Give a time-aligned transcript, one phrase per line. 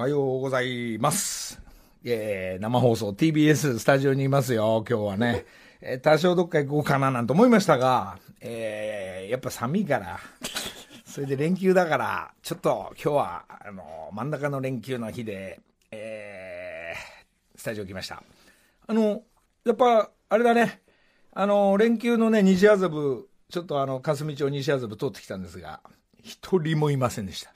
[0.00, 1.60] おはようございます。
[2.04, 5.44] えー、生放送 TBS スタジオにいますよ、今日はね。
[5.82, 10.20] えー、多少どっか行こうかななんて思いましたが、えー、やっぱ寒いから、
[11.04, 15.58] それで連休だから、ちょっと今日は、あの、真ん中の連休の日で、
[15.90, 18.22] えー、スタジオ来ました。
[18.86, 19.24] あの、
[19.64, 20.80] やっぱ、あれだね、
[21.32, 25.80] あの、連休のね、西麻布、ちょっとあの、霞町西麻布通ってきたんですが、
[26.22, 27.52] 一人もいませんでした。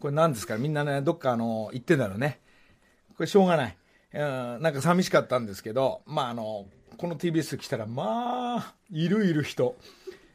[0.00, 0.56] これ何ですか？
[0.58, 2.40] みんなね、どっかあの、行ってんだろうね。
[3.16, 3.76] これしょうがない。
[4.14, 6.66] うん、なんか寂しかったんですけど、まああの、
[6.96, 9.76] この TBS 来たら、まあ、いるいる人。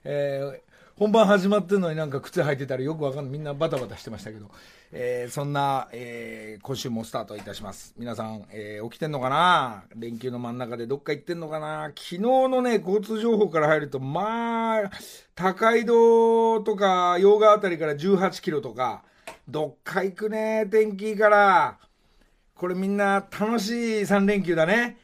[0.04, 0.60] えー、
[0.98, 3.32] 本番始まってるのになんか靴履いてたらよくわかんない。
[3.32, 4.50] みんなバタバタしてましたけど。
[4.96, 7.96] えー、そんな、えー、今週もスタートいたします。
[7.98, 9.86] 皆さん、えー、起きてんのかな？
[9.96, 11.86] 連休の真ん中でどっか行ってんのかな？
[11.96, 14.92] 昨日のね、交通情報から入ると、まあ、
[15.34, 19.04] 高井戸とか、洋画あたりから18キロとか、
[19.48, 21.78] どっか行くね、天気いいから。
[22.56, 24.98] これみんな楽しい3連休だね。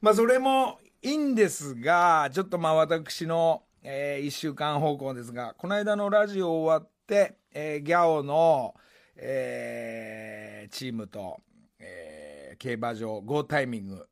[0.00, 8.74] まあそれもいいんですが、ちょっとまあ私の、えー、1週間方向ですが、この間のラジオ終わって、えー、ギャオの、
[9.16, 11.40] えー、チームと、
[11.80, 14.06] えー、競馬場、ゴータイミング、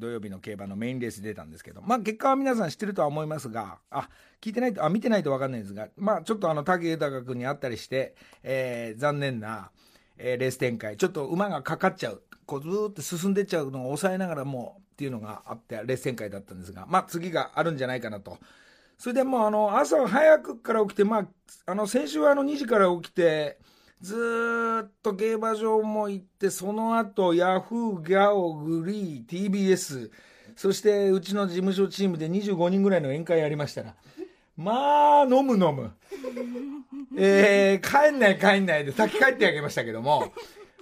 [0.00, 4.08] 土曜日の競馬のメインレース出たんですけど、まあ結果は皆さん知ってるとは思いますが、あ、
[4.40, 9.70] 聞いてないと、あ、見てないと分かんないんですが、まあちょっとあの、武豊君に会ったりして、えー、残念な、
[10.18, 18.38] えー、レース展開、ちょっと馬がかかっちゃう、こうずーっと進んでっちゃうのを抑えながらもうっていうのがあって、レース展開だったんですが、まあ次があるんじゃないかなと。
[18.98, 21.26] それでもうあの、朝早くから起きて、まあ、
[21.64, 23.58] あの、先週はあの2時から起きて、
[24.00, 30.10] ずっと競馬場も行って、その後、ヤフー、ギャオ、グリー、TBS、
[30.56, 33.94] そしてうちの事務所チームで25人ぐらいの宴会やりましたら、
[34.56, 35.92] まあ、飲む飲む。
[37.16, 40.32] えー、帰んない帰んないで、先帰ってあげましたけども、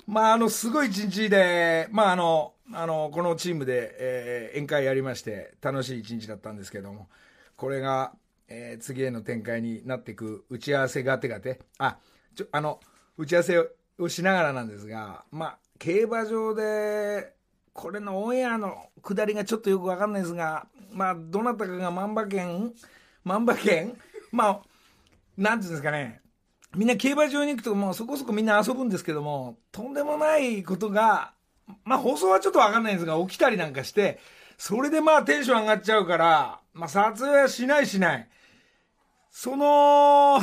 [0.07, 7.09] まあ、あの、すごい一日で、まあ、あの、あの、このチームで、えー、宴会やりまして、楽しい一日だったんですけども、
[7.57, 8.13] これが、
[8.49, 11.99] えー、次への展開になっていく打ち合わせがてがて、あ、
[12.35, 12.81] ちょ、あの、
[13.19, 13.59] 打ち合わせ
[13.99, 17.35] をしながらなんですが、まあ、競馬場で、
[17.73, 22.73] これのオンエアの下りがちょっとよくわかんないですが、まあ、どなたかが万馬券
[23.25, 23.97] 万馬券
[24.31, 24.61] まあ、
[25.37, 26.21] なんていうんですかね。
[26.77, 31.33] みんな競馬場に行くともうそこそこみんな遊ぶんですけども、とんでもないことが、
[31.85, 34.21] まあ放送はちょっとわかんないんですが、起きたりなんかして、
[34.59, 38.29] それでまあテンション上がっちゃうから、まあ撮影はしないしない。
[39.31, 40.41] その、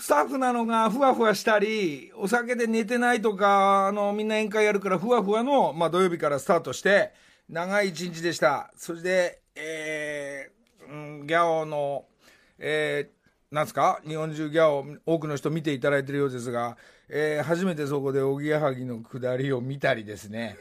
[0.00, 7.12] スタッフなのがふわふわしたり、お酒で寝てないとか、あの、みんな宴会やるからふわふわの、まあ土曜日からスタートして、
[7.50, 8.70] 長い一日でした。
[8.76, 12.04] それで、えー、うん、ギャオの、
[12.60, 14.00] えー、なんすか？
[14.06, 16.76] 日本中ギャオ、多くの人見ていただいてるようですが、
[17.08, 20.58] えー、初めてそこでおぎやはぎの下りを見たりですね、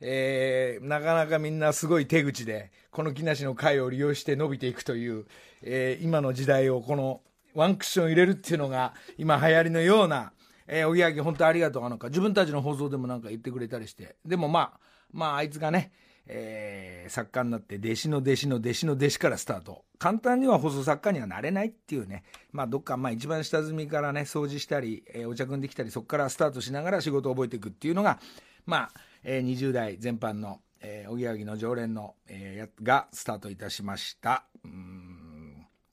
[0.00, 5.26] えー、なかなかみんなすごい手口で、この木梨の会を利用して伸びていくという、
[5.62, 7.20] えー、今の時代をこの
[7.54, 10.32] ワンクッション入れるっていうのが今流行りのような、
[10.66, 14.16] えー、おぎやはぎ本当ありがとうなんか自分たちの放送でもなんか言ってくれたりして。
[14.24, 14.80] でもまあ
[15.12, 15.92] まああいつがね、
[16.26, 19.84] えー、作家になって弟子の弟子の弟子の弟子からスタート。
[19.98, 22.24] 簡単には放送作家にはなれないっていうね。
[22.52, 28.18] まあどっかまあ一番下積みからね掃除したり、えー、お茶汲んできたりそこからスタートしながら仕事を覚えていくっていうのが
[28.64, 28.90] まあ、
[29.22, 34.44] えー、20代全般のえー、おぎやはぎの常連の、えー、がスタートいたしました。
[34.64, 35.11] うん。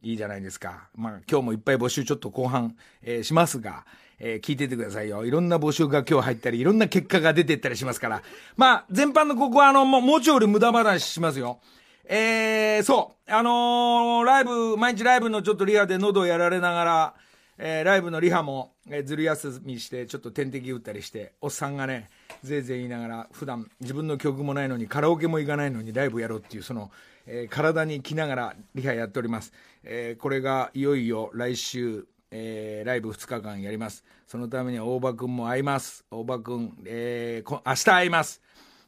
[0.01, 0.87] いいじゃないですか。
[0.95, 3.85] まあ、今日もいっぱい募集ちょっと後半、えー、しますが、
[4.19, 5.25] えー、聞いててくださいよ。
[5.25, 8.21] いろんな募集が今日入ったり、いろんな結果が出てったりしますから。
[8.55, 11.59] まあ、全般のここは、あの、もうちょい俺無駄話しますよ。
[12.05, 13.31] えー、そう。
[13.31, 17.13] あのー、ライブ、毎日ライブのちょっとリハで喉をやられながら、
[17.57, 22.09] えー、ライブのリハも、えー、ずる休みして、ちょっと点滴打ったりして、おっさんがね、
[22.41, 26.89] ぜいぜい言いながら、普段自分の曲もないのに、カラオケも行かないのにライブやろうっていう、その、
[27.31, 29.53] えー、体に着ながらリハやっております。
[29.83, 34.03] えー、これがいよいよ来週、えー、ライブ2日間やります。
[34.25, 36.03] そのためには大場君も会います。
[36.09, 38.41] 大場君、えー、明日会います。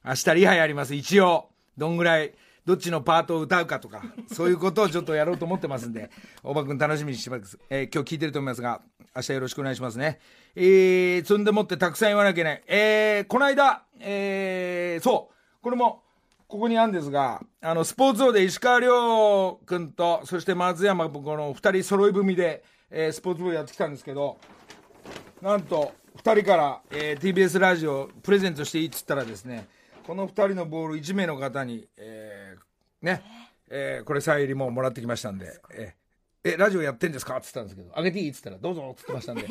[0.03, 0.95] 明日リハやります。
[0.95, 2.33] 一応、どんぐらい、
[2.65, 4.01] どっちのパートを歌うかとか、
[4.31, 6.09] そういうことをちょっとやろうと思ってますんで、
[6.44, 7.59] 大場君楽しみにしてます。
[7.69, 8.81] えー、今日聞いてると思いますが、
[9.15, 10.19] 明日よろしくお願いしますね。
[10.55, 12.63] えー、積んでもってたくさん言わなきゃいけない。
[12.65, 16.01] えー、この間、えー、そう、これも、
[16.51, 24.38] ここにあるんですが、あの、スポーツ王で石川遼君と、そして松山君、この二人揃い踏みで、えー、スポーツ王やってきたんですけど、
[25.42, 29.65] なんと、二人から、えー、TBS ラジオプレゼントしていいっつったらですね、
[30.06, 33.24] この二人のボール1名の方に、えー、ね、
[33.69, 37.38] えー、これサイン入りももらってきましたんで、えー、え、ラジオやってんですか？
[37.38, 38.30] って言ったんですけど、あげていい？
[38.30, 39.47] って言ったら、どうぞって言ってましたんで、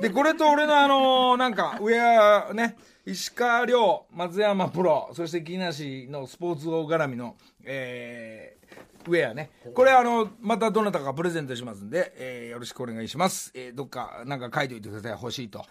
[0.00, 9.50] で、これと俺のあのーなんか、ウェアね、石川遼、松山プロ、そして木梨のスポーツ王絡みの、えー、ウェアね。
[9.74, 13.50] これあの、またどなたかプレゼントしますんで、えーよろしくお願いします。
[13.54, 15.12] えーどっか、なんか書いておいてください。
[15.12, 15.64] 欲しいと。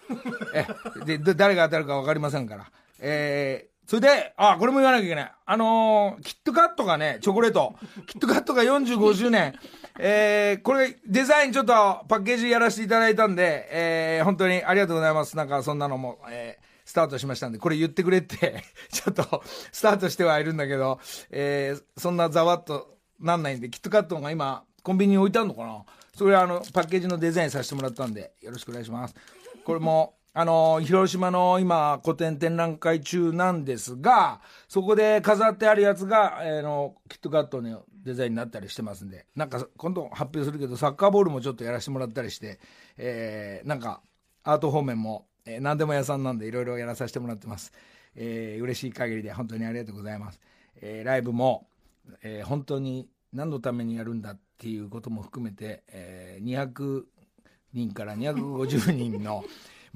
[0.54, 0.66] え
[1.04, 2.70] で、で誰が当たるかわかりませんから。
[3.00, 5.32] えーそれで、あ、これも言わなきゃいけない。
[5.46, 7.76] あのーキットカットがね、チョコレート。
[8.08, 9.54] キットカットが45周年。
[9.98, 11.72] えーこれ、デザインちょっと
[12.08, 15.36] パッケージやらせていただいたんで、えー本当にありがとうございます。
[15.36, 18.62] なんかそんなのも、えースタートしましたんで、これ言ってくれって、
[18.92, 21.00] ちょっと、スタートしてはいるんだけど、
[21.30, 25.84] えーそんなざわっとなんないんで、キットカットが今、コンビニに置いてあるのかな？
[26.16, 29.14] それあの、パッケージのデザインさせてもらったんで、よろしくお願いします。
[29.64, 42.60] これも、あの、広島の今、古典展覧会中なんですが、そこで飾ってあるやつが、えーの、キットカットのデザインになったりしてますんで、なんか、今度発表するけど、サッカーボールもちょっとやらせてもらったりして、
[42.98, 44.02] えーなんか、
[44.44, 47.72] アート方面も、えー何でも屋さんなんでいろいろやらさせてもらってます。
[48.14, 50.40] えー嬉しい限りで本当にありがとうございます。
[50.82, 51.66] えーライブも、
[52.22, 57.04] えー本当に何のためにやるんだっていうことも含めて、えー200
[57.72, 59.42] 人から250人の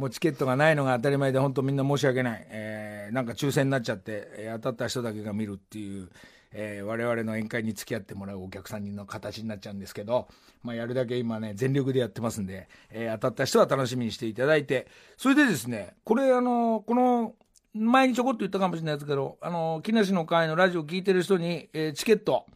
[0.00, 6.08] もうチケットがないのが当たり前で本当みんな申し訳ない、えーなんか抽選になっちゃって、えー当たった人だけが見るっていう、
[6.52, 10.29] えー我々の宴会に付き合ってもらうお客さんの形になっちゃうんですけど、
[10.62, 14.87] まあ、やるだけ今ね全力でやってますんで、えー当たった人は楽しみにしていただいて
[15.19, 17.35] それでですねこれあのこの
[17.75, 22.47] 前にちょこっと言ったかもしれないですけど、あの、木梨の会のラジオ聞いてる人に、えーチケット、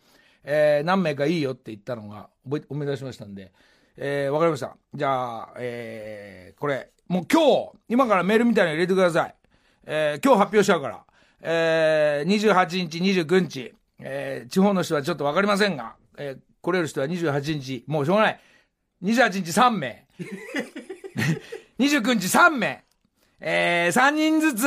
[0.43, 2.31] えー何名かいいよって言ったのが
[2.69, 3.53] 思い出しましたんで、
[3.97, 4.77] えーわかりました。
[4.93, 9.35] じゃあ、えーこれ、もう今日、今からメールみたいに入れてください。
[9.87, 11.05] えー今日発表しちゃうから。
[11.43, 18.41] えー28日、29日、えー地方の人はちょっとわかりませんが、えー来れる人は28日、もうしょうがない。
[19.03, 20.07] 28日3名。
[21.79, 22.85] 29日3名。
[23.41, 24.67] えー、3人ずつ、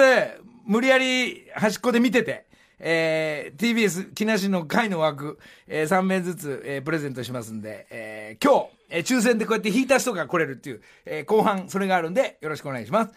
[0.65, 2.45] 無理やり端っこで見てて、
[2.77, 13.13] えー、TBS 木梨の会の枠、えー、3名ずつ、えー、プレゼントしますんで、えー、今日、えー、抽選でこうやって引いた人が来れるっていう、えー、後半それがあるんで、よろしくお願いします。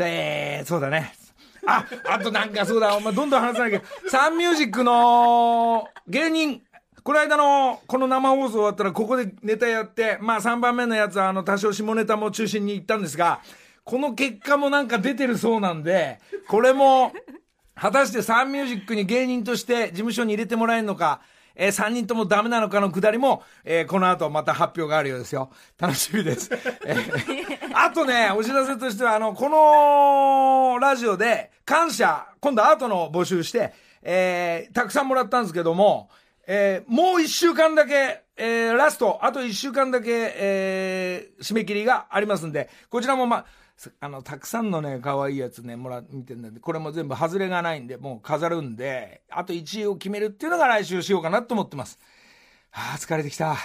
[0.00, 1.12] えー、そうだね。
[1.66, 3.82] あ、あとなんかそうだ、お前どんどん話さなきゃ。
[4.08, 6.62] サンミュージックの芸人、
[7.02, 13.40] この間の、この生放送終わったら、ここでネタやって、まあ3番目のやつは、あの、多少下ネタも中心に行ったんですが、
[13.84, 16.18] この結果もなんか出てるそうなんで、
[16.48, 17.12] これも、
[17.74, 21.20] 果たしてサンミュージックに芸人として事務所に入れてもらえるのか、
[21.56, 25.50] えー、3人ともダメなのかのくだりも、えーこの後また発表があるようですよ。
[25.78, 26.50] 楽しみです。
[26.84, 33.72] えー あとね、お知らせとしては、あの、このラジオで感謝、今度アートの募集して、
[34.02, 36.08] えーたくさんもらったんですけども、
[36.46, 43.46] えーもう一週間だけ、えーラスト、あと一週間だけ、えー締め切りがありますんで、こちらもまあ、す
[44.00, 51.98] あの、たくさんのね、可愛いやつね、もら、見てんで、これも全部外れがないんで、もう飾るんで、あと1位を決めるっていうのが来週しようかなと思ってます。
[52.70, 53.56] はあ、疲れてきた。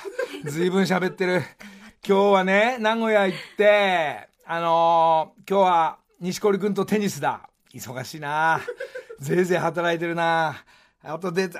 [0.45, 1.41] ずいぶん喋ってる。
[2.07, 7.47] 今日はね、名古屋行って、あのー今日は西堀君とテニスだ。
[7.73, 8.61] 忙しいな。
[9.19, 10.63] ぜいぜい働いてるな。
[11.03, 11.51] あとで、うん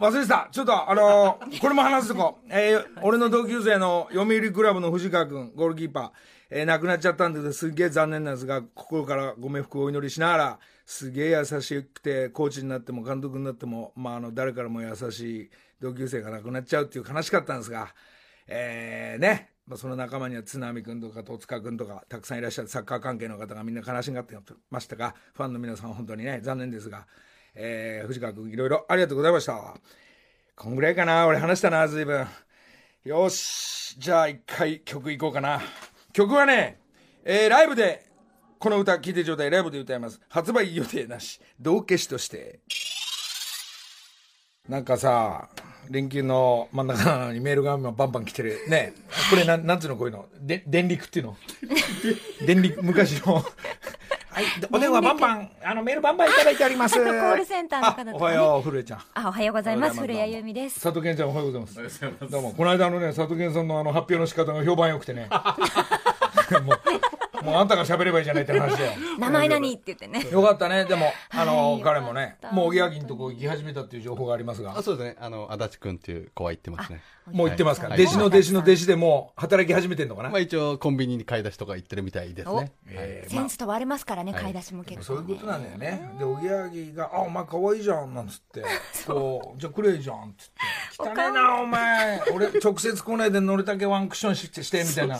[0.00, 0.48] 忘れてた。
[0.50, 2.38] ちょっと、あのー これも話すとこ。
[2.48, 6.10] えー俺の同級生の読売クラブの藤川君、ゴールキーパー、
[6.54, 15.50] えー亡くなっちゃったんですすげえ残念なんですが、心からご冥福をお祈りしながら、すげえ優しくて、コーチになっても監督になっても、まあ、あの、誰からも優しい
[15.80, 17.94] 同級生が亡くなっちゃうっていう悲しかったんですが、
[18.48, 24.36] えーね、まあ、その仲間には津波君とか戸塚君とかたくさんいらっしゃるサッカー関係の方がみんな悲しがって
[24.70, 27.06] ましたがファンの皆さん本当にね残念ですが、
[27.54, 29.74] えー藤川君いろいろありがとうございました。
[30.56, 32.26] こんぐらいかな俺話したな随分。
[33.04, 33.98] よし。
[33.98, 35.60] じゃあ一回曲いこうかな。
[36.12, 36.78] 曲はね、
[37.24, 38.04] えーライブで
[38.58, 42.60] この歌聴いてちょうだいライブで歌います発売予定なし道化師として
[44.68, 45.48] なんかさ、
[45.90, 48.60] 連休の真ん中なのにメールが今バンバン来てる。
[48.68, 48.94] ね
[49.28, 50.26] これなん、なんつうのこういうの？
[50.40, 51.36] で、電力っていうの？
[52.46, 53.34] 電力、昔の。
[53.34, 56.94] はい、お電話バンバン、あの、メールバンバンいただいております。
[56.96, 59.02] コールセンターの方とかねあおはよう、古江ちゃん。
[59.14, 60.00] あ、おはようございます。
[60.00, 60.80] 古谷由美です。
[60.80, 62.00] 佐藤健ちゃんおはようございます。
[62.30, 65.28] どうも、この間のね、佐藤健さんのあの発表の仕方が評判良くてね。
[66.60, 66.74] も
[67.42, 68.96] う、もうあんたが喋ればいいじゃないって話で。
[69.18, 70.26] 名前何って言ってね。
[70.30, 70.84] よかったね。
[70.84, 74.82] でも、あの、はい彼もねもうおぎやぎんとこ行き始めたっていう情報がありますがあ。
[74.82, 75.16] そうですね。
[75.20, 77.02] あの、足立くんっていう子は言ってますね。
[77.30, 82.72] もう行ってますか、はい弟子の弟子の弟子でもう働き始めてんのかな、まあ一応コンビニに買い出しとか行ってるみたいですね。
[82.88, 85.46] えーまあセンス問われますからね、はい買い出しも結構ねそういうこと。
[85.46, 86.10] なんだよね。
[86.18, 88.64] で、おぎやはぎが、あ、お前可愛いじゃん、なんつって、
[89.06, 91.02] こう、じゃあくれいじゃん、つって。
[91.10, 92.22] 汚ねえな、お前。
[92.32, 95.18] 俺、直接来ないで乗るだけワンクッションして、してみたいな。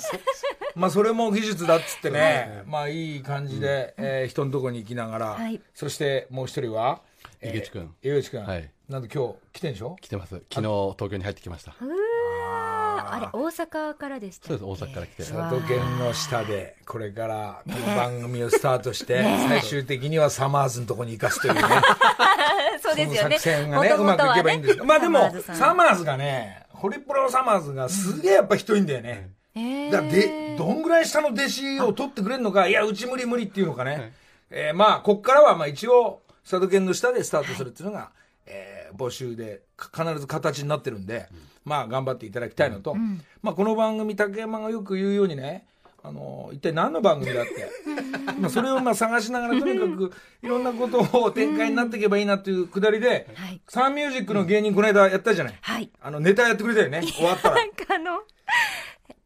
[0.75, 5.61] まあそれも技術だっつってね、まあいい感じで、えー人のとこに行きながら、はい。
[5.75, 7.01] そしてもう一人は、
[7.43, 8.71] 井口君井口君、はい。
[8.89, 9.97] なんと今日来てんでしょ？
[10.01, 10.35] 来てます。
[10.53, 10.61] 昨日
[10.99, 11.75] 東京に入ってきました。
[11.81, 13.13] うわー。
[13.15, 15.17] あれ大阪からでしたそうです大阪から来て。
[15.25, 21.61] 佐渡県の下でこれからこの番組をスタートして、 最終的にはサマーズのとこに行かすというね。
[22.83, 23.39] そうですよね。
[23.39, 34.13] 作戦がねうまくいけばいいんですけどまあでもサマーズさんサマーズがねホリプロのサマーズがすげえやっぱ人いんだよね、えーだでどんぐらい下の弟子を取ってくれるのかいやうち無理無理っていうのかね、
[34.51, 38.11] えーまあこっからはまあ一応佐渡県の下でスタートするっていうのが、
[38.47, 41.27] えー募集でか必ず形になってるんで、
[41.65, 42.95] まあ頑張っていただきたいのと、
[43.41, 45.65] まあこの番組竹山がよく言うようにね
[46.03, 47.71] あの一体何の番組だって。
[48.39, 53.61] まあそれをまあ探しながらとにかくいろんなことを展開になっていけばいいなっていうくだりで、はい。
[53.69, 55.91] サンミュージックの芸人この間やったじゃない、はい。
[56.01, 57.03] あのネタやってくれたよね。
[57.03, 57.57] 終わったら。
[57.63, 58.23] なんかあの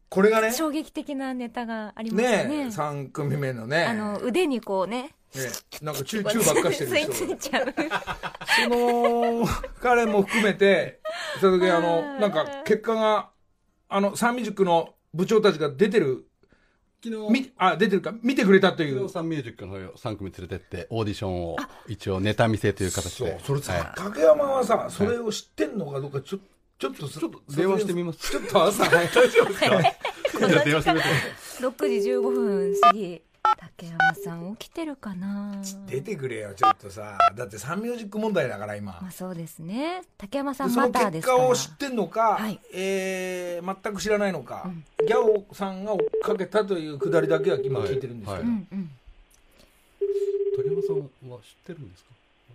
[0.09, 2.49] これがね衝撃的なネタがありましたね。
[2.49, 3.85] ねえ3組目のね。
[3.85, 5.41] あの腕にこうねね
[5.81, 7.73] なんかチューチューばっかしてるつい人ついちゃう。
[8.63, 9.47] その
[9.81, 11.01] 彼も含めて
[11.41, 13.29] その時あのなんか結果が
[13.89, 16.25] あのサンミュージックの部長たちが出てる
[17.03, 18.95] 昨みあ出てるか見てくれたという。
[18.95, 26.39] 昨日サンミュージックの方3組連れてってオーディションを一応ネタ見せという形そうでそれさ、は竹山はさそれを知ってんのかどうかちょ
[26.79, 28.31] ちょっとちょっと電話してみます。
[28.31, 29.07] ちょっと朝早い。
[29.07, 30.47] 大丈夫ですか？
[30.63, 31.05] 電話してみて
[31.59, 33.21] 6時15分過ぎ
[33.59, 35.59] 竹山さん起きてるかな？
[35.87, 37.17] 出てくれよちょっとさ。
[37.35, 38.99] だってサンミュージック問題だから今。
[39.01, 40.03] まあそうですね。
[40.19, 41.37] 竹山さんまたですから。
[41.39, 42.59] 結果を知ってんのか、はい。
[42.73, 44.69] えー全く知らないのか、
[44.99, 48.41] ギャオさんが追っかけたというくだりだけは今聞いてるんですけど、はい。
[48.41, 48.91] うんうん。
[50.57, 50.97] 竹山さん
[51.31, 52.09] は知ってるんですか？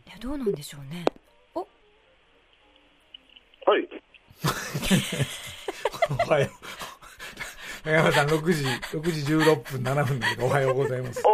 [0.07, 1.05] いやどうなんでしょうね
[6.11, 6.51] おはよう。
[7.85, 11.23] 竹山さん6時6時16分7分だけどおはようございます。
[11.25, 11.29] あ、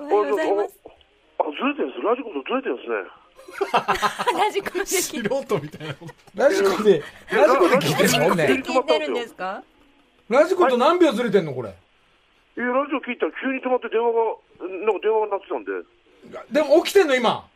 [0.00, 0.78] おはようございます。
[1.38, 2.02] あ、ずれてるんです。
[2.02, 2.96] ラジコとずれてるんですね。
[4.38, 5.94] ラジコで聞素人みたいな。
[6.34, 8.44] ラジコでラジコで聞いてんのね。
[8.64, 9.62] 聞いてるんですか？
[10.28, 11.70] ラジコと何秒ずれてんのこれ？
[11.70, 11.72] い
[12.60, 14.18] や、ラジオ聞いたら急に止まって電話が、
[14.84, 15.70] なんか電話が鳴ってたんで。
[16.50, 17.46] でも起きてんの今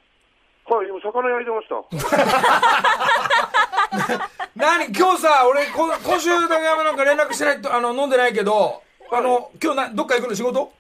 [0.71, 1.83] はい、今、魚焼いてました。
[4.55, 10.73] 何今日さ俺こ今週竹山なんか連絡してないとあの飲んでないけどあの今日などっか行くの仕事？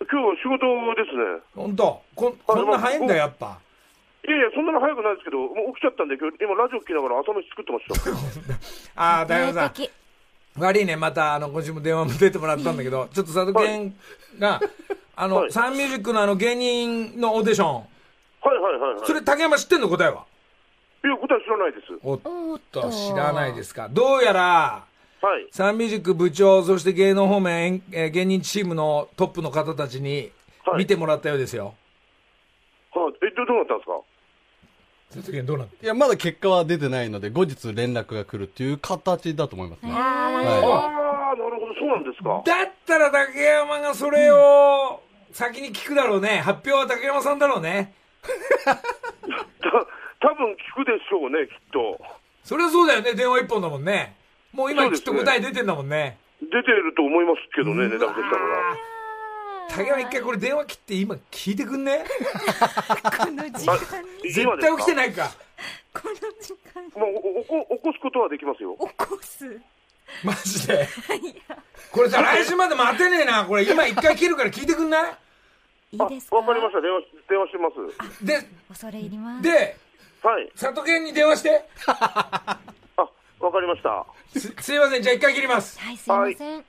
[0.00, 1.24] 今日は仕事ですね。
[1.54, 2.02] 本当？
[2.14, 3.58] ここんな早いんだよやっぱ。
[4.26, 7.84] いやいや、そんなの早くないですけど、もう起きちゃったんで、今日、今ラジオ聞きながら朝飯作ってまし
[8.96, 8.96] た。
[8.96, 9.72] ああ竹山さん
[10.62, 13.94] 悪いね、また、あの、今週も電話も出てもらったんだけど、ちょっと佐渡健
[14.38, 14.60] が、
[15.14, 15.52] あの、はい。
[15.52, 17.84] サンミュージックのあの、芸人のオーディション、
[18.44, 19.06] はいはいはいはい。
[19.06, 20.26] それ竹山知ってんの答えは？
[21.04, 21.86] いや、答え知らないです。
[22.02, 23.88] おっと、知らないですか。
[23.90, 24.84] どうやら、
[25.20, 25.48] はい。
[25.50, 30.30] サンミュージック部長、そして芸能方面、えー芸人チームのトップの方たちに
[30.64, 31.74] はい見てもらったようですよ。
[32.94, 33.14] はい。
[33.26, 33.92] え、どどうなったんですか？
[35.12, 42.42] 佐渡健どうなっていやまだ結果は出てないので後日連絡が来るっていう形だと思いますね、あはあ、なるほど、そうなんですか。
[42.44, 46.40] だったら竹山がそれを先に聞くだろうね。
[46.40, 47.94] 発表は竹山さんだろうね。
[48.64, 48.70] た
[50.20, 52.00] 多分聞くでしょうね、きっと。
[52.42, 53.14] それはそうだよね。
[53.14, 54.16] 電話一本だもんね。
[54.52, 56.18] もう今きっと答え出てんだもんね。
[56.40, 58.76] 出てると思いますけどね、値段でしたら。
[59.70, 62.04] 竹山一回これ電話切って今聞いてくんね？
[62.04, 65.30] この時間に絶対起きてないか
[65.94, 68.76] この時間にもうおお起こすことはできますよ。
[68.78, 69.60] 起こす
[70.22, 70.86] マジで？
[71.90, 75.14] これじゃあ来週まで待てねえなこれ今一回切るから聞いてくんない？
[75.94, 76.36] いいですか？
[76.36, 76.80] あわかりました。
[76.80, 77.70] 電話し、電話してま
[78.18, 78.24] す。
[78.26, 79.42] で恐れ入ります。
[79.42, 79.76] で
[80.22, 80.50] はい。
[80.58, 81.68] 佐藤健に電話して。
[81.86, 82.58] あ、
[83.40, 84.06] わかりました。
[84.38, 85.02] すすいません。
[85.02, 85.78] じゃあ一回切ります。
[85.80, 86.64] はいすいません。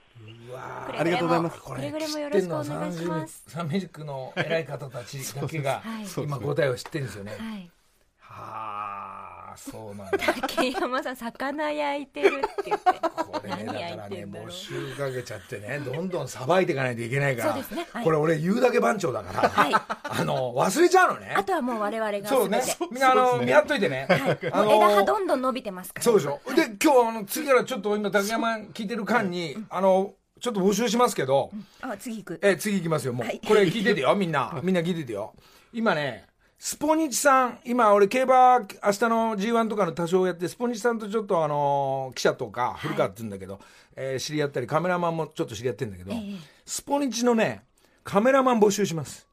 [0.48, 1.62] うわくれぐれもありがとうございます。
[1.62, 3.44] くれぐれもよろしくお願いします。
[3.48, 5.82] サンミュージックの偉い方たちだけが
[6.18, 7.32] 今答えを知ってるんですよね。
[7.32, 7.72] はい。
[8.20, 9.15] はあ
[9.58, 10.18] そうなんだ。
[10.18, 12.32] 竹山さん魚焼いてるっ
[12.64, 12.90] て言って。
[12.92, 17.54] これねだからね募集かけちゃってねどんどんさばいていかないといけないから。
[17.54, 17.88] そうですね。
[17.92, 18.04] はい。
[18.04, 19.74] これ俺言うだけ番長だから、はい。
[19.74, 21.34] あの忘れちゃうのね。
[21.36, 22.62] あとはもう我々がそうね。
[22.92, 24.08] みんなあの見張っといてね、
[24.52, 26.04] あ もう枝葉のどんどん伸びてますから。
[26.04, 26.40] そうでしょ。
[26.56, 31.50] で今日あの次からちょっと今竹山聞いてる間にあのちょっと募集しますけど、
[31.82, 32.40] あ次行く。
[32.44, 33.14] え次行きますよ。
[33.14, 33.42] もう、はい。
[33.46, 34.60] これ聞いててよみんな。
[34.64, 35.34] みんな聞いててよ。
[35.74, 36.26] 今ね
[36.66, 38.68] スポニチさん今俺競馬明日
[39.08, 43.60] の G1 とかの多少やってスポニチさんとちょっとあの記者とか古川って言うんだけど、
[43.96, 46.36] えー知り合ったりカメラマンもちょっと知り合ってるんだけど、ええ。
[46.66, 47.62] スポニチのね
[48.04, 49.28] カメラマン募集します。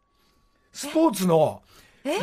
[0.74, 1.62] スポーツの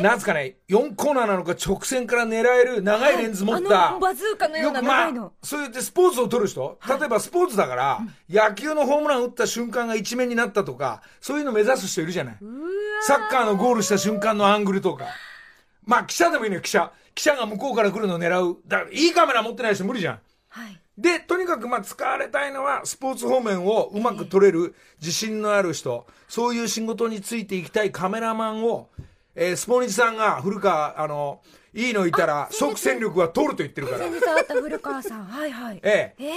[0.02, 3.98] なんつかね、4コーナーなのか直線から狙える長いレンズ持った。
[3.98, 12.36] バズーカのような長いの。、そうやってスポーツを取る人、例えばスポーツだから、野球のホームラン打った瞬間が一面になったとか、そういうの目指す人いるじゃない？
[13.06, 15.06] サッカーのゴールした瞬間のアングルとか。
[15.86, 16.92] まあ、記者でもいいのよ、記者。
[17.14, 18.58] 記者が向こうから来るのを狙う。
[18.66, 20.20] だから、いいカメラ持ってない人無理じゃん。
[20.48, 20.80] はい。
[20.98, 28.90] で、とにかくまあ使われたいのは、スポーツ方面をうまく撮れる自信のある人、そういう仕事についていきたいカメラマンを、
[29.42, 31.40] えースポニチさんが古川、あの、
[31.72, 34.12] いいのいたら、即戦力は取ると言ってるから先。
[34.12, 35.24] 日会った古川さん。
[35.24, 35.80] はいはい。
[35.82, 36.22] ええ。
[36.22, 36.32] ええ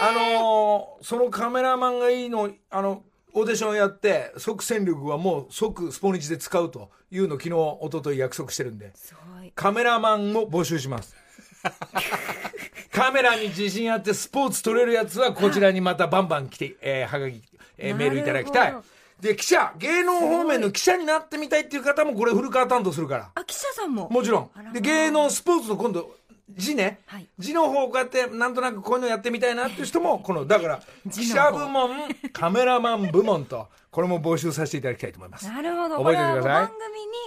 [0.00, 3.02] あのーそのカメラマンがいいの、あの、
[3.34, 7.54] オーディションやって、即戦力はもう即スポニチで使うというのを昨日、
[7.86, 8.92] 一昨日約束してるんで。
[8.94, 9.52] すごい。
[9.54, 11.14] カメラマンも募集します。
[12.92, 17.42] カメラに自信あってスポーツ撮れるやつはこちらにまたバンバン来て、えーはがき、
[17.76, 18.97] えーメールいただきたいなるほ。
[19.20, 23.30] で、記者、芸能方面の記者になってみたいっていう方もこれ古川担当するから。
[23.34, 24.08] あ、記者さんも。
[24.10, 24.72] もちろん。
[24.72, 26.17] で、芸能スポーツの今度、
[26.56, 27.00] 字ね。
[27.06, 31.90] はい字の方こうやってなんとなくこういうのやってみたいなっていう人も、 この、だから、記者部門、
[32.32, 35.48] カメラマン部門と、これも募集させていただきたいと思います。
[35.48, 35.96] なるほど。
[35.98, 36.78] 覚えておいてください番組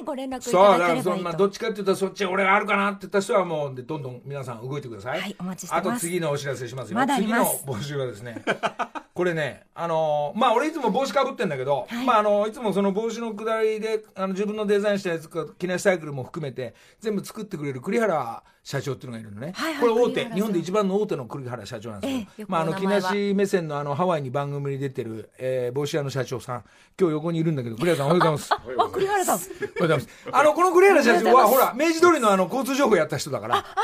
[0.01, 1.37] にご連絡いそう、だただからそんな、ければいいと。
[1.37, 5.21] どっちかって言ったらそっち俺があるかなって言った人はもう、でどんどん皆さん動いてください。
[5.21, 6.95] はいお待ちしてますあと次のお知らせしますよ。
[6.95, 8.43] まだあり次の募集はですね、
[9.13, 19.53] これね、あのーまあ俺いつも帽子かぶってんだけど、まああのいつもその帽子のくだりで、あの自分のデザインしたやつか、機内サイクルも含めて、全部作ってくれる栗原社長っていうのがいるのね。
[19.56, 22.20] はいはいこれ大手、日本で一番の大手の栗原社長なんですよ。
[22.20, 26.63] ええよくまああの、木梨目線のあの、ハワイに番組に出てる、えー帽子屋の社長さん、
[27.00, 28.53] 今日横にいるんだけど、栗原さんおはようございます。
[28.53, 29.38] あ、栗原さん。
[29.38, 30.10] おはようございます。
[30.32, 33.75] あの、この栗原社長は、ほら、明治通りのあの、交通情報やった人だから、あ、その説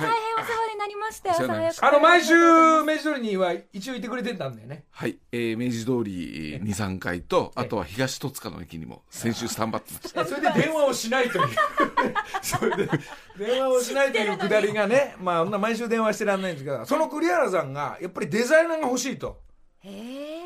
[0.00, 1.34] は大変お世話になりましたよ。
[1.34, 4.84] はい朝早くあの、毎週、あ明治通りには一応いてくれてたんだよね。
[4.90, 10.24] はい、えー、明治通り2、3回と、あとは東戸塚の駅にも先週スタンバってました。
[10.24, 11.48] それで電話をしないという。
[12.42, 12.90] それで、
[13.38, 19.40] 電話をしないというくだりがね、まあ、そんな毎週電話してらんないんですけど、その栗原さんが、やっぱりデザイナーが欲しいと。
[19.80, 20.40] へえ。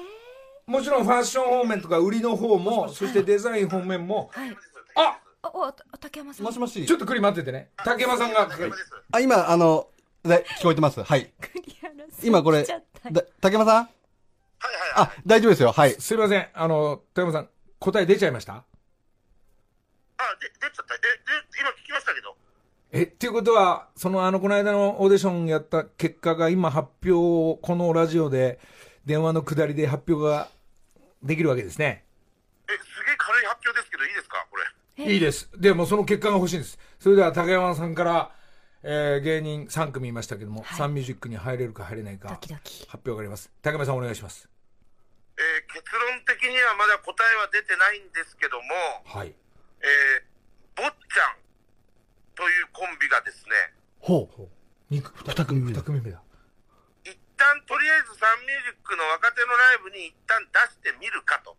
[0.67, 4.57] もちろんファッション方面とか売りの方も、そしてデザイン方面も、はい。
[4.97, 5.19] あ
[5.53, 6.47] お、お、竹山さん。
[6.47, 7.71] もしもしちょっと栗待っててね。
[7.77, 8.49] 竹山さんが、
[9.13, 9.89] あ、今、あの、
[10.23, 11.03] で、聞こえてます。
[11.03, 11.33] はい。
[12.23, 12.65] 今これ
[13.41, 13.75] 竹山さん？
[13.77, 15.09] はいはいはい。
[15.09, 15.73] あ、大丈夫ですよ。
[15.73, 15.93] はい。
[15.93, 16.49] すいません。
[16.55, 18.55] あの、竹山さん、答え出ちゃいました？
[18.55, 18.63] あ、
[20.41, 20.95] で、出ちゃった。
[20.95, 21.05] え、で、
[21.61, 22.37] 今聞きましたけど。
[22.93, 28.59] え、っていうことは、そのあの、この間のオーディションやった結果が今発表を、このラジオで、
[29.05, 30.49] 電話の下りで発表が
[31.23, 32.05] できるわけですね。
[32.69, 34.63] え、すげえ軽い発表ですけど、いいですかこれ。
[34.97, 35.51] いいです。
[35.59, 36.79] でもその結果が欲しいんです。
[37.01, 38.31] それでは竹山さんから、
[38.83, 42.87] えー芸人3組いましたけども、はいサンミュージックに入れるか入れないか、ド発キドキ。
[42.93, 43.51] 表があります。
[43.63, 44.49] 竹山さんお願いします。
[45.37, 48.65] えー結論的にはまだ答えは出てないんですけども、
[49.05, 49.35] はい。
[49.83, 51.37] えー、坊っちゃん
[52.37, 54.49] というコンビがですね、ほう。
[54.91, 55.79] 二二組目だ。
[55.81, 56.23] 二組目だ。
[57.05, 61.57] 一旦とりあえずサンミュージックの若手のライブに一旦出してみるかと。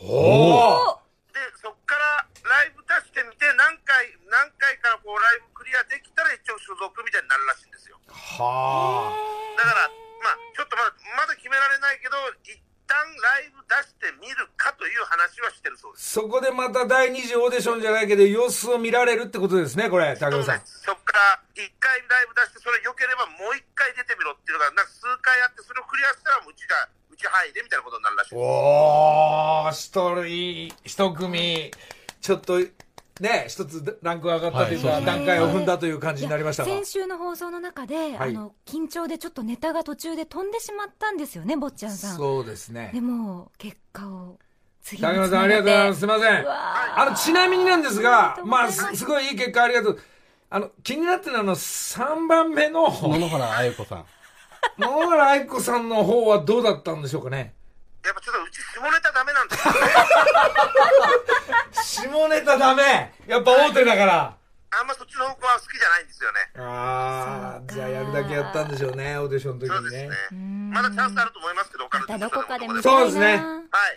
[0.00, 1.03] おー
[1.34, 7.98] で、そっからライブ出してみて、何回、何回かこうライブクリアできたら一応所属みたいになるらしいんですよ。
[8.06, 9.10] は
[9.58, 9.90] だから、
[10.22, 12.14] まあ、ちょっとまだ、まだ決められないけど、
[12.46, 12.54] 一
[12.86, 16.14] 旦ライブ出してみるかという話はしてるそうです。
[16.14, 20.62] そこでまた第二次オーディションじゃないけど、様子を見られるってことですね、これ、竹山さん。
[20.62, 28.34] そっから、一回ライブ出して、それ良ければもう一回出てみろっていうのが、なんか数回やって、それをクリアしたら、もううちが、うち入れみたいなことになるらしい。
[28.36, 31.70] おー、一人、一組、
[32.20, 32.58] ちょっと、
[33.20, 36.68] ね、一つランクが上がったというか、はい段階を踏んだという感じになりましたが。
[36.68, 43.00] 先週の放送の中で、はいあの緊張でちょっとネタが途中で飛んでしまったんですよね坊ちゃんさんそうですねで。
[43.00, 44.38] も結果を
[44.82, 46.00] 次に竹山さん、ありがとうございます。
[46.00, 46.44] すいません。
[46.48, 50.00] あの、ちなみになんですがまあ、すごいいい結果ありがとう。
[50.50, 54.04] あの、気になってるのはあの、3番目の、野々原愛子さん。
[54.78, 57.54] 野々原愛子さんの方はどうだったんでしょうかね。
[58.04, 59.78] やっぱちょっとうち下ネタダメなんですよね。
[61.82, 64.36] 下ネタダメやっぱ大手だから。
[64.76, 66.38] あんまそっちの方向は好きじゃないんですよね。
[66.56, 70.38] ああ、じゃあやるだけやったんでしょうね、オーディションの時にねそうですね。。
[70.74, 72.82] まだチャンスあると思いますけど、他のまたどこかで見はい。
[72.82, 73.42] たいなそうですね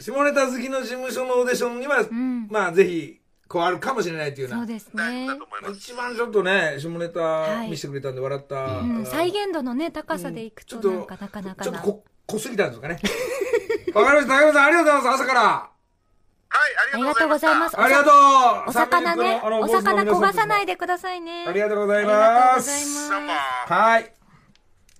[0.01, 4.65] 下ネタ好きの事務所のオーディションには、んまあぜひ、こうあるかもしれないっていうような。
[4.65, 5.39] そうです大ね。
[5.73, 8.65] 一番ちょっとね、下ネタい見せてくれたんで笑った。
[8.79, 12.99] うん、再現度のね高さでいくちょっととなんかなかなかなちょっとこ、濃すぎたんですかね。
[13.93, 14.33] わかりました。
[14.35, 15.21] 高山さん、ありがとうございます。
[15.23, 15.69] 朝から。
[16.49, 18.13] はい、あありがとうございますありがとう
[18.69, 20.73] お魚ねお魚焦がさないで。
[20.73, 23.21] でくださいねありがとうございありがとうまござい。
[23.67, 24.13] まはい。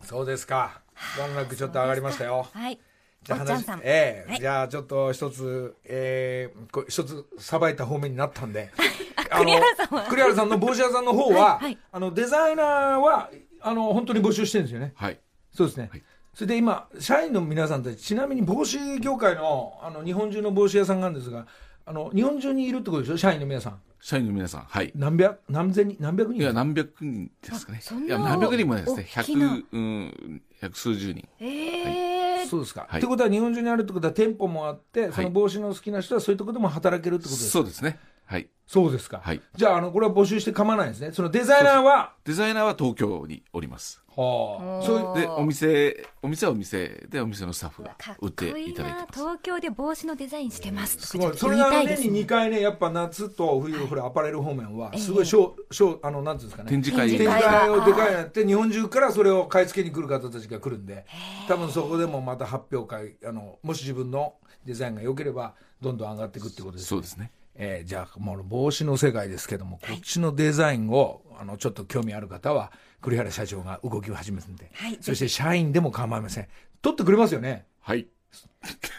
[0.03, 0.81] そうですか。
[1.19, 2.47] 音楽ちょっと上がりましたよ。
[2.51, 2.79] すはい
[3.27, 8.71] じゃあ話おっちゃんさんはいええじゃあちょっと一つ、えー、こ一つさばいた方面になったんで。
[9.29, 10.05] あ栗原さんは？
[10.09, 13.29] 栗原さんの帽子屋さんの方は、はいはいあの、デザイナーは、
[13.61, 14.93] あの、本当に募集してるんですよね。
[14.95, 15.19] はい。
[15.51, 15.89] そうですね。
[15.91, 21.47] はいそれで今、社員の皆さんたち、ちなみに帽子業界の、あの、日本中の帽子屋さんがあるんですが、
[21.83, 23.17] あの、日本中にいるってことでしょ？
[23.17, 23.81] 社員の皆さん。
[24.07, 24.93] 社員の皆さん、はい。
[24.95, 26.41] 何百、何千人、何百人？
[26.41, 27.99] いや、何百人ですかねあそん。
[27.99, 29.05] ないや、何百人もないですね。
[29.09, 31.27] 百、うん、百数十人。
[31.41, 32.87] ええそうですか。
[32.87, 37.51] はいってことは日本中にあるってことは店舗もあって、その帽子の好きな人はそういうところでも働けるってことですか？
[37.51, 37.99] そうですね。
[38.23, 38.47] はい。
[38.65, 39.19] そうですか。
[39.21, 41.11] はいじゃあ、あの、これは募集して構わないんですね。
[41.11, 44.01] そのデザイナーは、デザイナーは東京におります。
[44.17, 48.71] はあ、そういう、で、お店、お店はお店で、お店のスタッフが売ってこいいな。
[48.71, 49.19] いただいてます。
[49.19, 50.97] 東京で帽子のデザインしてます。
[50.99, 51.37] すごい。
[51.37, 54.99] それがあのに2ね回ね、やっぱ夏と冬、ほら、アパレル方面は、ええ。
[54.99, 56.69] すごいショー、ショー、あの、なんていうんですかね。
[56.69, 57.09] 展示会。
[57.09, 57.69] 展示会会。
[57.69, 61.05] をでかいのやって、日本中からそれを買い付けに来る方たちが来るんで、
[61.47, 64.33] 多分そこでもまた発表会、あの、もし自分の
[64.65, 66.87] デザインが良ければ、どんどん上がっていくってことですね。
[66.87, 67.31] そうですね。
[67.59, 72.71] えーじゃあ、もう帽子の世界ですけども、こっちのデザインを、あの、ちょっと興味ある方は、
[73.01, 74.97] 栗原社長が動きを始めるんで、はい。
[75.01, 76.47] そして社員でも構いません。
[76.81, 77.65] 取ってくれますよね。
[77.79, 78.07] はい。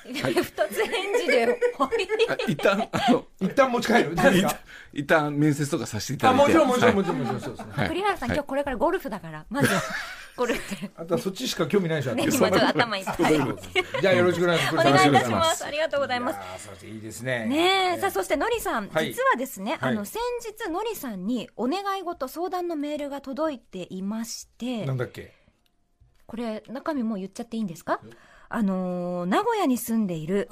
[0.05, 1.57] 二つ返事ではい
[2.29, 4.17] あ一旦、あの、一旦持ち帰る。
[4.93, 6.55] 一旦面接とかさせていたあ、だいて。
[6.55, 6.95] もちろん、もちろん、はい。
[6.97, 7.73] もちろん、もちろん、そうですね。
[7.73, 8.37] はい栗原さん、はい。
[8.37, 9.69] 今日これからゴルフだからまず。
[9.69, 9.81] は
[10.39, 12.15] ゴルフであとはそっちしか興味ないでしょ。
[12.15, 13.17] ね今ちょっと頭いっぱい。
[14.01, 14.89] じゃあよろしくお願いします。
[14.89, 15.59] お願いいたしまます。
[15.59, 16.87] すありがとうございます。
[16.87, 17.47] いいですね。
[17.47, 17.57] ね
[17.95, 19.09] え、えさあそしてのりさん、はい。
[19.09, 19.93] 実はですね、はい。
[19.93, 24.87] あの先日のりさんにお願い事相談のメールが届いていまして。
[24.87, 25.35] なんだっけ？
[26.27, 28.01] これ中身もう言っちゃっていいんですか？
[28.49, 30.49] あのー名古屋に住んでいる。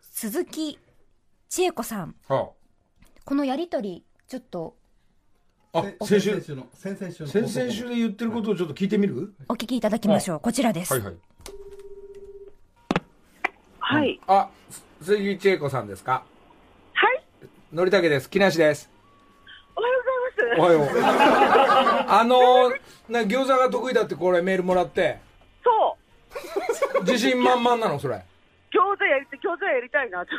[0.00, 0.78] 鈴木
[1.48, 2.14] 千恵子さん。
[2.28, 2.50] は
[3.24, 4.76] このやりとりちょっと
[5.72, 5.80] あ。
[6.00, 7.28] あ、先週、先週の、先々週の。
[7.28, 9.34] 先々週で言ってることをちょっと聞いてみる？
[9.48, 11.14] お聞きいただきましょうこちらです、はいはい。
[13.78, 14.20] はい。
[14.26, 14.48] あ、
[15.02, 16.24] 鈴木千恵子さんですか？
[16.94, 17.22] はい。
[17.72, 18.30] のりたけです。
[18.30, 18.90] 木梨です。
[20.58, 20.98] おはようございます。
[20.98, 22.08] おはよう。
[22.08, 22.80] あのー、
[23.12, 25.18] な餃子が得意だってこれメールもらって、
[25.62, 25.96] そ
[26.98, 27.02] う。
[27.02, 28.24] 自信満々なのそれ？
[28.72, 30.32] 餃子やりたい、餃子やりたいなと。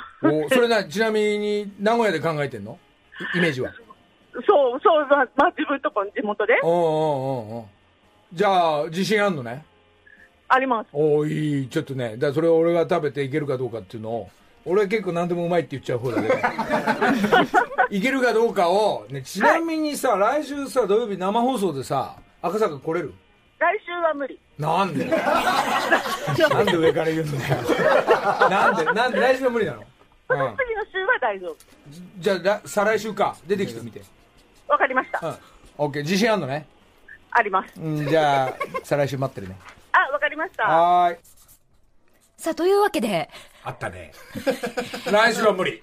[0.45, 2.79] おそれな、ちなみに名古屋で考えてんの？
[3.35, 3.71] イイメージは。
[4.45, 7.65] そう、そう、まあ、まあ、自分とこの地元でおうおうおうおう
[8.33, 9.63] じゃあ、自信あんのね？
[10.49, 10.87] あります。
[10.93, 11.27] おー
[11.61, 14.29] いい、ちょっとね、だからそれを俺が食べていけるかどうかっていうのを、
[14.65, 16.35] 俺は結構何でもうまいって言っちゃう方だけど、
[17.89, 23.13] いけるかどうかを、ね、ちなみにさ、来週さ、土曜日生放送でさ、赤坂来れる？
[23.59, 24.39] 来週は無理。
[24.59, 25.05] なんで？
[25.09, 28.49] なんで上から言うんだよ。
[28.49, 29.19] なんで、なんで？
[29.19, 29.83] 来週は無理なの？
[30.27, 31.51] その次の週は大丈夫。
[31.51, 31.57] うん。
[32.21, 33.35] じゃあら、再来週か。
[33.47, 34.01] 出てきてみて。
[34.67, 35.27] わかりました。
[35.27, 35.35] うん。
[35.77, 36.67] オッケー、自信あんのね？
[37.31, 37.79] あります。
[37.79, 39.55] うん、じゃあ、再来週待ってるね。
[39.91, 40.63] あ、わかりました。
[40.63, 41.17] はーい。
[42.37, 43.29] さあというわけで
[43.63, 44.11] あったね。
[45.11, 45.81] 来週は無理。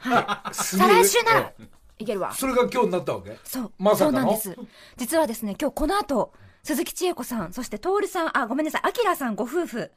[0.52, 1.52] すげえ再来週なら
[1.98, 3.36] いけるわそれが今日になったわけ？
[3.44, 4.20] そう、まさかの？
[4.20, 4.56] そうなんです。
[4.96, 9.92] 実はですね、今日この後、鈴木千恵子さん、そして徹さん、あ、ごめんなさい、あきらさんご夫婦、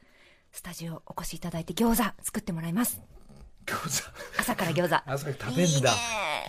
[0.51, 2.99] スタジオお越しいただいて餃子作ってもらいます。
[3.67, 4.09] 餃子。
[4.39, 4.95] 朝から餃子。
[5.05, 5.93] 朝食べんだ。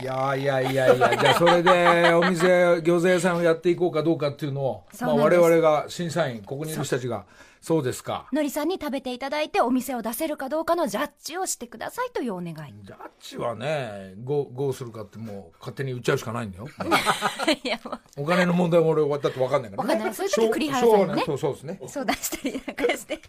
[0.01, 7.27] いやいやいやいや、じゃあそれでお店、餃子屋さんをやっていこうかどうかっていうのを、まあ我々が審査員、ここにいる人たちが、
[7.61, 8.29] そうですか。
[8.33, 12.55] のりさんに食べていただいてお店を出せるかどうかのジャッジをしてくださいというお願い。
[12.85, 16.69] ジャッジはね、ゴー、するかってもう勝手に言っちゃうしかないんだよ。
[17.65, 19.95] いや、もお金の問題も俺終わったって分かんないからね。
[19.95, 21.81] わかんないそういう時栗原さんにねそうそうですね。
[21.83, 23.21] う、相談したりなんかして。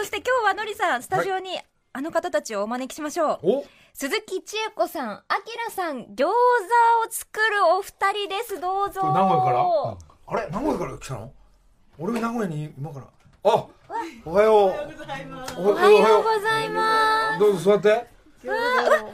[0.00, 1.60] そして今日はのりさん、スタジオに
[1.92, 3.38] あの方たちをお招きしましょう。
[3.42, 3.66] お？
[3.92, 6.32] 鈴木千恵子さん、あきらさん、餃子を
[7.10, 8.58] 作るお二人です。
[8.58, 9.02] どうぞ。
[9.02, 9.60] 名古屋から？
[10.28, 10.50] あれ？
[10.50, 11.30] 名古屋から来たの？
[11.98, 13.06] 俺名古屋に今から？
[13.44, 13.66] あ
[14.24, 14.70] おはよう。
[14.70, 15.54] おはようございます。
[15.58, 17.38] おおはようございます。
[17.38, 18.06] どうぞ座って。
[18.42, 19.04] うわー、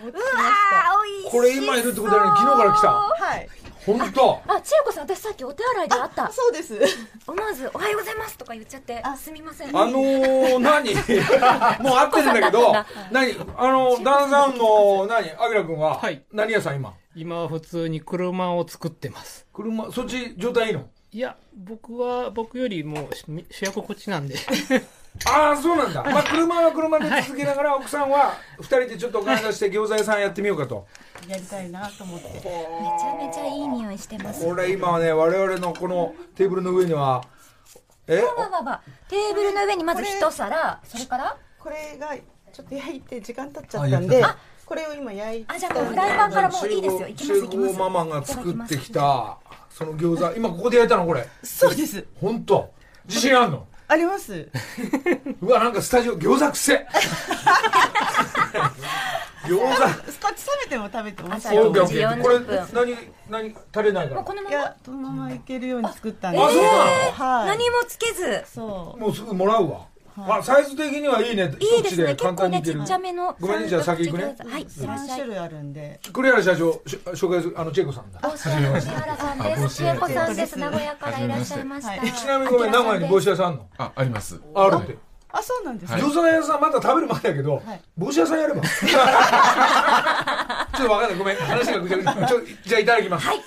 [1.00, 1.30] おいしい。
[1.32, 3.48] これ今いるってことはね昨日から来たはい。
[3.86, 4.42] 本当。
[4.48, 6.30] あ、千恵子さん、私さっきお手洗いで会った。
[6.32, 6.78] そうです。
[7.26, 9.68] 思わず、おはようございますとか言っちゃって、すみません。
[9.76, 10.92] あのー、何？
[11.82, 12.72] もう会ってるんだけど、
[13.12, 13.32] 何？
[13.56, 15.30] あの、ダンサウンの、何？
[15.32, 16.94] アキラ君は、はい何屋さん今？
[17.14, 19.46] 今は普通に車を作ってます。
[19.52, 20.88] 車、そっち状態いいの？
[21.12, 24.34] いや、僕は、僕よりもし主役こっちなんで。
[25.24, 26.02] ああ、そうなんだ。
[26.04, 30.86] まあ、車は車で続けながら、奥さんは、二人でちょっとお金出して餃子屋さんやってみようかと。
[31.26, 32.28] やりたいなと思って。
[32.28, 34.44] めちゃめちゃいい匂いしてます。
[34.44, 37.22] これ今はね、我々のこのテーブルの上には、
[38.06, 38.20] え？
[38.20, 42.14] わわわわテーブルの上にまず一皿、それから、これが
[42.52, 44.24] ちょっと焼いて時間経っちゃったんで、
[44.64, 45.52] これを今焼いて。
[45.52, 47.08] あ、じゃあフライパンからもういいですよ。
[47.08, 47.68] いきますいきます。
[47.68, 49.38] シェフママが作ってきた、
[49.70, 51.26] その餃子、今ここで焼いたのこれ。
[51.42, 52.06] そうです。
[52.20, 52.70] 本当。
[53.08, 53.66] 自信あんの？
[53.88, 54.48] あります。
[55.40, 56.86] うわ、なんかスタジオ餃子くせ
[59.46, 59.66] 餃子。
[59.66, 62.22] 少し冷めても食べて美味しい朝オッケーオッ6時ケー。
[62.22, 62.96] これ40分、何、
[63.30, 64.16] 何、垂れないから。
[64.16, 64.56] もうこのまま？
[64.56, 66.38] いや、そのままいけるように作ったんで。
[66.38, 66.68] あそうなの？
[67.12, 67.46] はい。
[67.48, 69.00] 何もつけずそう。
[69.00, 69.86] もうすぐもらうわ。
[70.18, 71.52] あ、サイズ的にはいいね。
[71.60, 76.00] いいですね結構ねちいけるっちゃめのごめんねじゃあ先行くねはいいってらっ3しゃい種類あるんで。
[76.12, 78.20] 栗原社長、し紹介する、あの、チェイコさんだ。
[78.20, 79.76] 帽子屋の栗原さんです。
[79.76, 80.58] 千恵子さんです。
[80.58, 81.90] 名古屋からいらっしゃいました。
[81.90, 83.68] はいちなみにごめん、名古屋に帽子屋さんあんの？
[83.78, 84.40] あ、あります。
[84.54, 84.96] あるって。
[85.28, 86.00] あ、そうなんですね。
[86.02, 88.62] 餃子屋さんまだ食べる前だけど、はい帽子屋さんやれば。
[88.66, 91.18] ちょっとわかんない。
[91.18, 91.36] ごめん。
[91.36, 92.14] 話がぐちゃぐちゃ。
[92.64, 93.26] じゃあいただきます。
[93.26, 93.40] はい。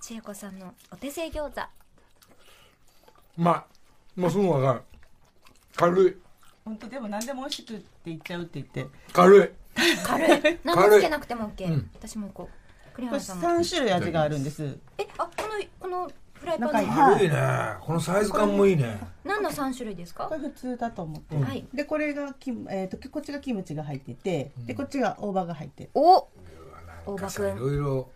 [0.00, 1.60] 千恵子さんのお手製餃子。
[3.36, 3.64] まあ、
[4.16, 4.82] もうすぐわかる。
[5.76, 6.16] 軽い。
[6.64, 8.86] 本当でも何でも美味しくって言っちゃうって言って。
[9.12, 9.50] 軽い。
[10.04, 10.58] 軽い。
[10.64, 11.66] 何もつけなくても OK。
[11.66, 12.94] うん私も行こう。
[12.94, 13.48] 栗これ原さんも。
[13.48, 14.78] 3種類味があるんです。
[14.98, 17.36] え、あ、この、このフライパン軽いね。
[17.80, 18.98] このサイズ感もいいね。
[19.24, 20.24] 何の3種類ですか？
[20.24, 21.36] これ普通だと思って。
[21.36, 21.66] はい。
[21.72, 25.90] で、これがキム、えっ、と、こっちがキムチが入ってて、で、こっちが大葉が入ってる。
[25.94, 26.28] お
[27.06, 27.58] 大葉なんいくん。
[27.58, 28.08] ろいろ、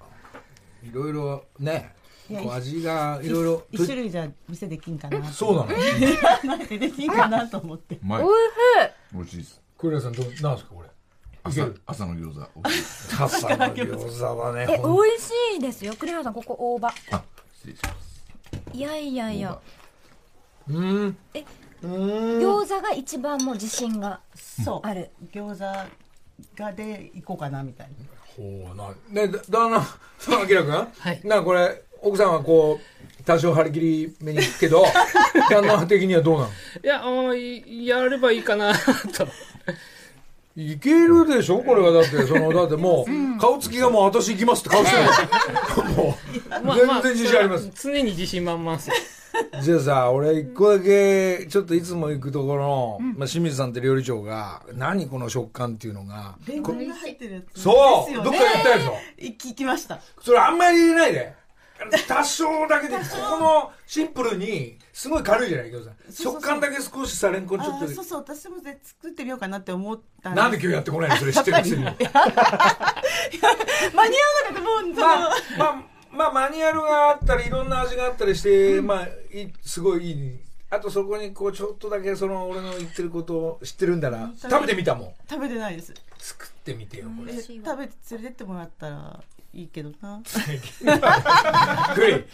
[0.82, 1.94] いろいろね、
[2.28, 3.62] こう味がいろいろ。
[3.70, 5.24] 一種類じゃ店できんかな。
[5.30, 5.66] そうな
[6.44, 6.48] の？
[6.56, 7.98] なんでできんかなと思って。
[8.08, 8.30] おいし
[9.12, 9.60] 美味しいです。
[10.02, 10.88] さん、どう、なんですか、これ？
[11.42, 12.48] 朝る、朝の餃子。
[12.62, 14.64] 美味しいです朝の餃子はねい。
[14.74, 14.84] え、美
[15.14, 15.94] 味しいですよ。
[15.98, 16.88] 栗原さん、ここ大葉。
[17.10, 17.22] あ、
[17.56, 18.22] 失礼します。
[18.72, 19.58] いやいやいや。
[20.68, 21.16] うん。
[21.34, 21.44] え、
[21.82, 21.90] うん。
[22.38, 24.86] 餃子が一番もう自信がそう。
[24.86, 25.10] ある。
[25.30, 25.90] 餃子
[26.56, 27.94] がで行こうかなみたいな。
[28.36, 28.88] ほうな。
[29.10, 30.70] ね、だ旦那、さあ、明君？
[30.70, 34.84] はいなこれ、奥さんはこう、多少張り切り目に行くけど、
[35.50, 36.48] 旦那的にはどうなの？
[36.82, 37.36] いや、あー
[37.66, 39.26] いやればいいかな、と。
[40.56, 41.58] いけるでしょ？
[41.60, 44.96] これはだって、その、だってもう、顔つきがもう私行きますって顔して
[45.82, 46.16] る も
[46.74, 47.70] う、全然自信あります。
[47.82, 48.94] 常に自信満々ですよ。
[49.62, 57.60] じゃあさ、俺一個だけ、ちょっといつも行くところの、まあ、清水さんって料理長が、何この食感っていうのが、レンコンが入ってるやつ。
[57.62, 58.94] そう、どっか行ったでしょ？
[59.18, 59.98] い聞きました。
[60.22, 61.34] それあんまり入れないで。
[62.06, 65.90] 多少だけで、ここのシンプルに、すごい軽いじゃない餃子。
[66.12, 71.16] 食感だけ少しさ、レンコンちょっとそうそう、私もで作ってみようかなって思ったなんで今日やってこないの？
[71.16, 71.82] それ知ってるくせに。
[71.82, 72.12] ま間に合わ
[73.92, 79.06] なかったもう、そのあ、まあ、まあ、マニュアルがあったり、いろんな味があったりして、まあ、
[79.36, 80.40] いすごいいい。
[80.70, 85.14] あとそこに、こう、ちょっとだけ、その、俺の言ってることを知ってるんだら、食べてみたもん。
[85.28, 85.94] 食べてないです。
[86.18, 87.34] 作ってみてよ、これ。
[87.34, 89.22] え食べて連れてってもらったら
[89.52, 90.20] いいけどな。
[91.94, 92.24] グリ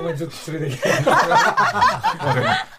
[0.00, 0.88] お前ちょっと連れてきて。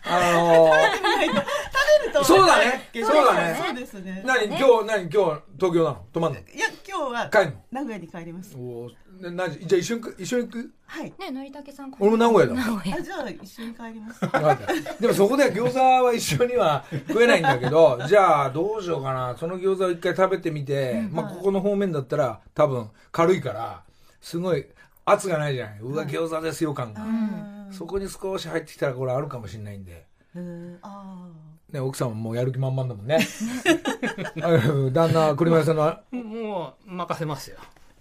[0.07, 1.74] あのー、
[2.23, 2.89] そうだね。
[2.93, 3.61] そうだね。
[3.65, 4.23] そうですね。
[4.25, 4.45] 何？
[4.47, 5.01] 今日、何？
[5.03, 6.05] 今日は東京なの？
[6.13, 6.39] 泊まんの？
[6.39, 7.61] いや、今日は帰んの？
[7.71, 8.55] 名古屋に帰ります。
[8.55, 10.15] おーななじゃあ一緒に行く？
[10.21, 10.71] 一緒に行く？
[10.87, 11.13] はい。
[11.19, 11.95] ね、のりたけさん。
[11.99, 13.01] 俺も名古屋だ名古屋あ、。
[13.01, 14.23] じゃあ一緒に帰ります。
[14.25, 19.35] わかったでもそこでは餃子は一緒には食えないんだけど、 じゃあどうしようかな。
[19.37, 23.83] その餃子を一回食べてみて、まあここの方面だったら多分軽いから、
[24.21, 24.65] すごい
[25.05, 25.79] 圧がないじゃない？
[25.79, 27.01] うわ、餃子ですよ感が。
[27.71, 30.05] そこに少し入ってきたらこれあるかもしれないんで。
[30.35, 31.29] うん、あ
[31.75, 33.19] ね、奥さんももうやる気満々だもんね。
[34.91, 37.57] 旦那、栗林さんの、もう、任せますよ。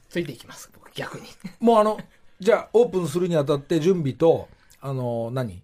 [0.08, 1.26] ついていきます、僕、逆に。
[1.60, 1.98] もうあの、
[2.38, 4.48] じゃあオープンするにあたって準備と、
[4.80, 5.62] あの、何？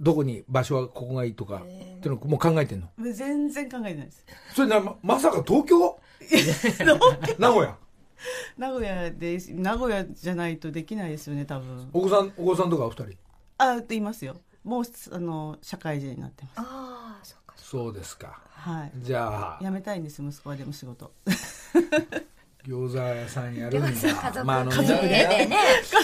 [0.00, 2.88] どこに場所はここがいいとか、っていうのもう考えてんの？
[3.12, 4.26] 全然考えてないです。
[4.52, 5.98] それな、ままさか東京？
[7.38, 7.76] 名古屋
[8.58, 9.10] 名古屋？
[9.12, 11.88] で、名古屋じゃないとできないですよね、多分。
[11.92, 13.16] お子さん、お子さんとかお二人？
[13.58, 14.36] あ、って言いますよ。
[14.64, 16.54] もう、あの、社会人になってます。
[16.56, 17.43] ああ、そっか。
[17.56, 18.38] そうですか。
[18.50, 18.92] はい。
[18.96, 21.12] じゃあ、辞めたいんです、息子はでも仕事。
[22.66, 23.88] 餃子屋さんやるんだ。
[23.90, 23.94] 家
[24.32, 25.58] 族まあ、あの、家族でね。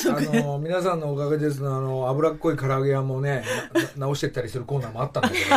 [0.06, 3.42] あの、皆さんのおかげですの、あの、脂っこい唐揚げ屋もね、
[3.96, 5.44] な直してったりするコーナーもあったんだけど。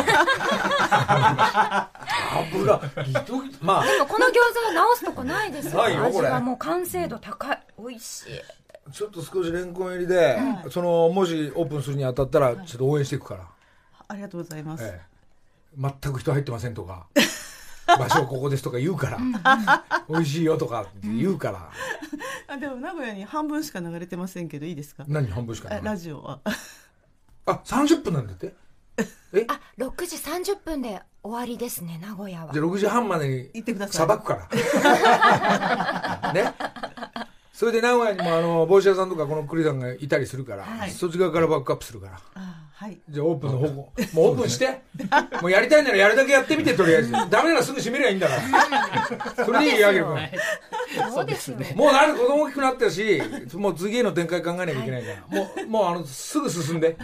[2.62, 3.58] 油、ギトギト。
[3.60, 5.82] まあ、でもこの餃子は直すとこないですよ。
[5.82, 7.58] ないよこれ味はもう完成度高い。
[7.78, 8.40] 美味しい。
[8.90, 10.38] ちょっと少しレンコン入りで、
[10.70, 13.42] その、もしオープンするにあたったら、ちょっと応援していくから。
[14.08, 14.84] ありがとうございます。
[14.84, 15.13] ええ
[15.78, 17.06] 全く人入ってませんとか、
[17.86, 19.18] 場所ここですとか言うから、
[20.08, 21.70] 美味しいよとかって言うから、
[22.48, 25.04] あでも名古屋に半分しか流れてませんけどいいですか？
[25.08, 26.40] 何半分しかなあいラジオは。
[27.46, 28.54] あ、30分なんだって？
[29.32, 29.44] え？
[29.48, 32.52] あ、6時30分で終わりですね、名古屋は。
[32.52, 32.62] じゃ。
[32.62, 33.96] あ6時半までに行ってください。
[33.96, 34.48] さばくか
[36.24, 36.32] ら。
[36.32, 36.54] ね？
[37.52, 40.90] それで名古屋にもあの、帽子屋さんとかこの栗さんがいたりするから、はい。
[40.90, 42.20] そっち側からバックアップするから。
[42.34, 43.72] あはいじゃあオープンの方向。
[43.72, 44.80] もうオープンして。
[45.40, 47.12] もうやりたいならやるだけやってみて、とりあえず。
[47.30, 48.34] ダメならすぐ閉めりゃいいんだか
[49.36, 49.44] ら。
[49.46, 50.06] それでいいよ、あげる
[50.96, 51.12] 君。
[51.12, 51.72] そうですよね。
[51.76, 53.22] もうだって子供大きくなったし、
[53.54, 55.38] もう次への展開考えなきゃいけないから。
[55.38, 56.96] もう、もうあの、すぐ進んで。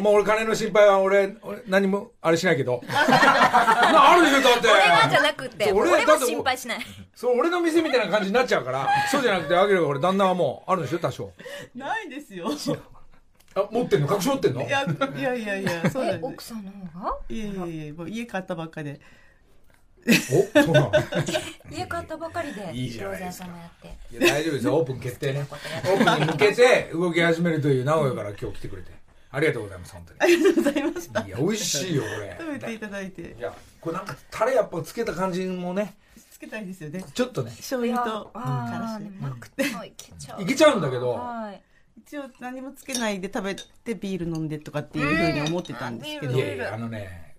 [0.00, 2.82] もう俺金の心配は俺、俺何もあれしないけど。
[2.86, 4.68] なあるでしょ、だって。
[4.68, 6.78] 俺はじゃなくって、そう俺俺はだって心配しない。
[7.14, 8.86] そう、俺の店みたいな感じになっちゃうから。
[9.10, 11.30] そうじゃなくて、あげるが俺旦那はもうあるんでしょ、多少。
[11.74, 12.50] ないですよ。
[13.56, 14.14] あ、持ってんの？
[14.14, 14.62] 隠し持ってんの？
[14.66, 17.16] いや、いやいやいや、 そうなえん、で奥さんの方が？
[17.28, 19.00] いやいやいや、もう家買ったばっかで。
[20.06, 20.92] おそうなの？
[21.70, 23.88] 家買ったばかりで、いいじゃない餃子屋ですかさんもやって。
[24.12, 25.46] いや大丈夫ですよ、オープン決定ね。
[25.50, 28.92] オープンに向けて動き始めるという名古屋から今日来てくれて。
[29.30, 30.20] ありがとうございます、本当に。
[30.20, 31.20] ありがとうございました。
[31.26, 32.36] いや、美味しいよ、これ。
[32.38, 33.40] 食べていただいてい。
[33.40, 35.96] や、これなんかタレやっぱつけた感じもね、
[36.30, 37.04] つけたいですよね。
[37.14, 40.42] ちょっとね、醤油とあからしー、うまくて、いけちゃう。
[40.42, 41.60] いけちゃうんだけど、はい。
[41.96, 47.36] 一応何もつけないで食べてビール飲んでとかっていうふうに思ってたんですけどうんいやいや、あのね、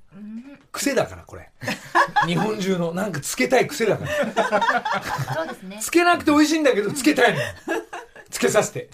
[0.71, 1.49] 癖だから、これ。
[2.25, 5.35] 日本中の、なんかつけたい癖だから。
[5.35, 5.79] そうですね。
[5.81, 7.45] つけなくて美味しいんだけど、つけたいのよ。
[8.29, 8.89] つけさせて。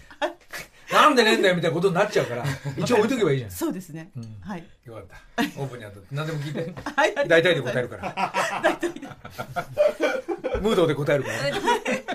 [0.91, 2.43] なんでねえんだよ、みたいなことになっちゃうから、
[2.77, 3.51] 一応置いとけばいいじゃん。
[3.51, 5.43] そうですね、はいよかった。
[5.60, 5.99] オープンにあった。
[6.12, 6.73] 何でも聞いて。
[6.95, 8.13] はい大体で答えるから。
[10.62, 11.36] ムードで答えるから。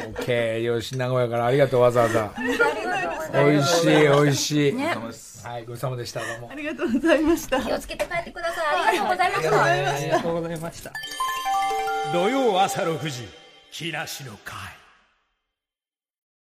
[0.07, 0.63] オッケー。
[0.63, 2.33] よし、名古屋からありがとう、わざわざ。
[3.33, 4.73] 美味しい、美味しい。
[4.73, 4.97] ね
[5.45, 6.21] はい、ごちそうさまでした。
[6.21, 6.55] どうもあ。
[6.55, 8.89] りがとうございました気をつけて帰ってください。
[8.89, 9.65] ありがとうございました。
[9.65, 10.93] ありがとうございました。
[12.13, 13.29] 土曜朝6時
[13.71, 14.76] 木梨の会